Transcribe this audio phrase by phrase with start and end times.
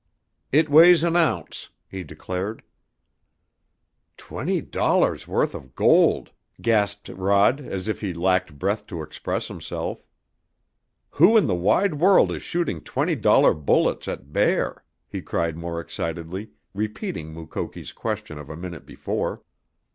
[0.51, 2.63] "It weighs an ounce," he declared.
[4.17, 10.03] "Twenty dollars' worth of gold!" gasped Rod, as if he lacked breath to express himself.
[11.11, 15.79] "Who in the wide world is shooting twenty dollar bullets at bear?" he cried more
[15.79, 19.43] excitedly, repeating Mukoki's question of a minute before.